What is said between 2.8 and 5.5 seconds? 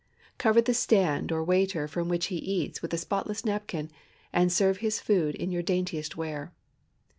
with a spotless napkin, and serve his food